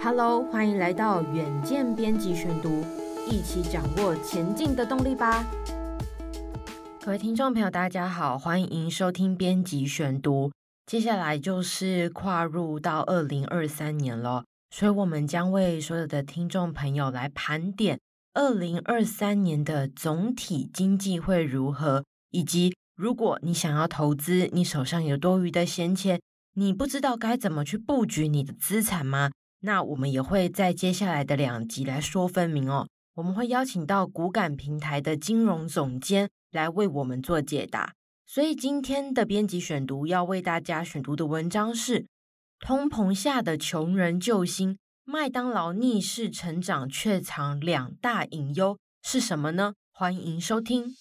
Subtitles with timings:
[0.00, 2.84] Hello，欢迎来到远见编辑选读，
[3.28, 5.44] 一起掌握前进的动力吧。
[7.00, 10.52] 各位听众朋友，大家好，欢迎收听编辑选读。
[10.86, 17.98] 接下来就是跨入到二零二三年了，所以我们将为所有的听众朋友来盘点
[18.34, 26.20] 二零二三年的总体经济会如何，以及如果你想要投资，你手上有多余的闲钱。
[26.54, 29.30] 你不知道该怎么去布局你的资产吗？
[29.60, 32.88] 那我们也会在接下来的两集来说分明哦。
[33.14, 37.92] 我们会邀请到股感平台的金融总监来为我们做解答。
[38.24, 42.02] 所以今天的编辑选读要为大家选读的文章是
[42.60, 44.74] 《通膨下的穷人救星》，
[45.04, 49.72] 麦当劳逆势成长却藏两大隐忧是什么呢？
[49.90, 50.94] 欢迎收听。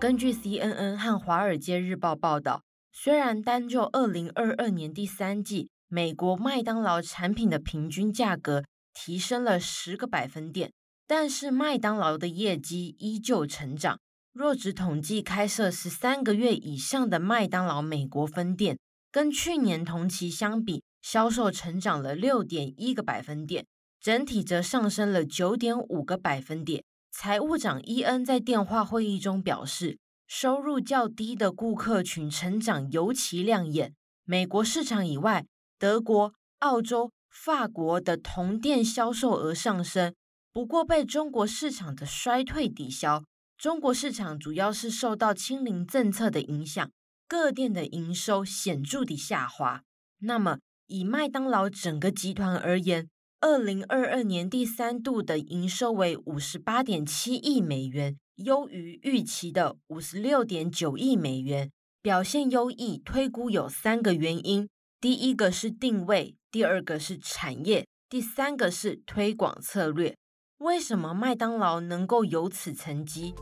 [0.00, 2.62] 根据 CNN 和《华尔街日报》报道，
[2.92, 8.62] 虽然单就2022年第三季，美国麦当劳产品的平均价格
[8.94, 10.70] 提升了十个百分点，
[11.04, 13.98] 但是麦当劳的业绩依旧成长。
[14.32, 18.78] 若只统计开设十三个月以上的麦当劳美国分店，
[19.10, 23.66] 跟去年同期相比，销售成长了六点一个百分点，
[24.00, 26.84] 整体则上升了九点五个百分点。
[27.20, 33.92] 财务长伊恩在电话会议中表示，收入较低的顾客群成长尤其亮眼。
[34.22, 35.44] 美国市场以外，
[35.80, 40.14] 德国、澳洲、法国的同店销售额上升，
[40.52, 43.24] 不过被中国市场的衰退抵消。
[43.56, 46.88] 中国市场主要是受到清零政策的影响，
[47.26, 49.82] 各店的营收显著地下滑。
[50.20, 53.08] 那么，以麦当劳整个集团而言，
[53.40, 61.70] 二零二二年第三度的营收为五十八点七亿美元，优于预期的五十六点九亿美元。
[62.02, 64.68] 表现优异，推估有三个原因：
[65.00, 70.16] 第一个是定位，第二个是产业，第三个是推广策略。
[70.58, 73.36] 为什么麦当劳能够有此成绩？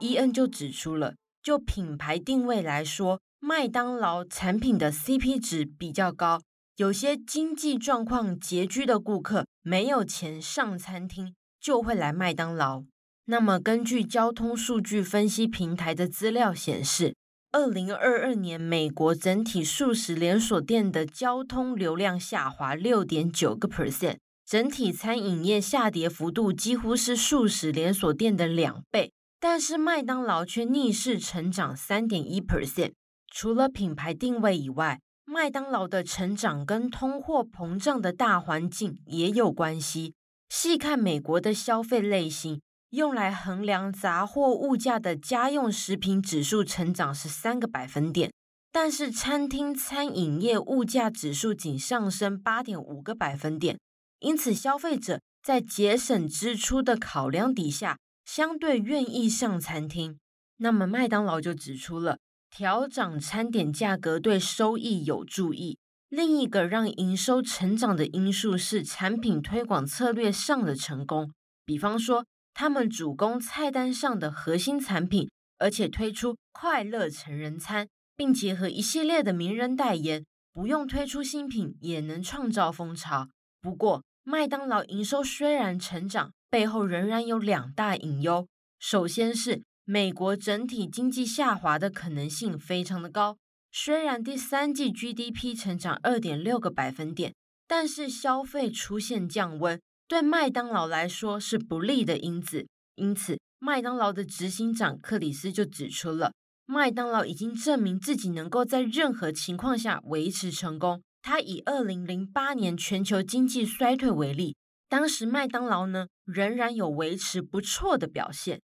[0.00, 6.40] 伊恩就指出了，就品牌定位来说，麦当劳产品的 CP 值比较高，
[6.76, 12.84] 有些经济状况拮据的顾客没有钱上餐厅，就会来麦当劳。
[13.26, 17.14] 那么，根据交通数据分析平台的资料显示，
[17.52, 24.16] 二零二二年美国整体素食连锁店的交通流量下滑六点九个 percent，
[24.46, 29.12] 整体餐饮业下跌幅度几乎是素食连锁店的两倍。
[29.46, 32.94] 但是麦当劳却逆势成长三点一 percent。
[33.30, 40.14] 除了品牌定位以外，麦当劳的成长跟通货膨胀的大环境也有关系。
[40.48, 48.32] 细看美国的消费类型，用来衡量杂货物价的家用食品指数成长是三个百分点，
[48.72, 53.78] 但是餐厅餐饮业物价指数仅上升八点五个百分点。
[54.20, 60.18] 因此，消费者在节省支出的考量底下，相对愿意上餐厅，
[60.56, 62.18] 那么麦当劳就指出了
[62.50, 65.78] 调涨餐点价格对收益有助益。
[66.08, 71.32] 另一个让营收成长的因素是产品推广策略上的成功。
[71.64, 83.28] 比方说，他们主攻菜单上的核心产品，而且推出快乐成人餐，并结合一系列的名人代言，不用推出新品也能创造风潮。
[83.60, 88.46] 不过，麦当劳营收虽然成长，背后仍然有两大隐忧。
[88.78, 93.36] 首先是美国整体经济下滑的可能性非常的高。
[93.72, 97.34] 虽然第三季 GDP 成长二点六个百分点，
[97.66, 102.68] 但是消费出现降温，对麦当劳来说是不利的因子。
[102.94, 106.32] 因此，麦当劳的执行长克里斯就指出了，
[106.66, 111.02] 麦当劳已经证明自己能够在任何情况下维持成功。
[111.20, 114.54] 他以二零零八年全球经济衰退为例。
[114.88, 118.60] 当时麦当劳呢，仍然有维持不错的表现。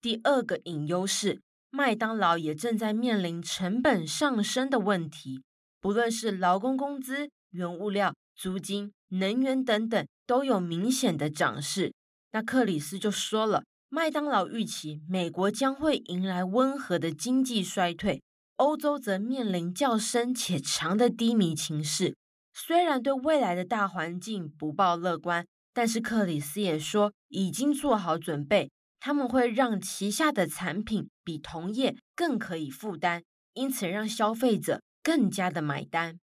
[0.00, 1.40] 第二个隐忧是，
[1.70, 5.42] 麦当劳也正在面临成本上升的问题，
[5.80, 11.92] 不论是劳工工资、原物料、租金、能源等等，都有明显的涨势。
[12.32, 18.22] 那克里斯就说了，麦当劳预期美国将会迎来温和的经济衰退，
[18.56, 22.16] 欧洲则面临较深且长的低迷情势。
[22.52, 25.44] 虽然对未来的大环境不抱乐观。
[25.74, 33.22] 但是克里斯也说，已经做好准备，他们会让旗下的产品比同业更可以负担，
[33.52, 36.18] 因此让消费者更加的买单。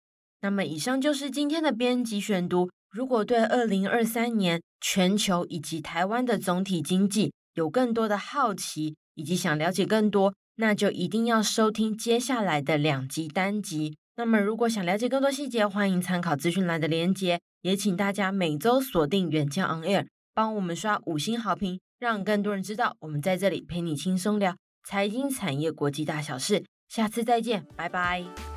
[0.42, 13.96] 那么，以上就是今天的编辑选读，如果对二零二三年全球以及台湾的总体经济有更多的好奇，以及想了解更多，那就一定要收听接下来的两集单集。
[14.18, 17.38] 那么，如果想了解更多细节，欢迎参考资讯栏的链接。
[17.62, 26.64] 也请大家每周锁定远见 On Air，帮我们刷五星好评，让更多人知道我们在这里陪你轻松聊财经、产业、国际大小事。
[26.88, 28.47] 下次再见，拜拜。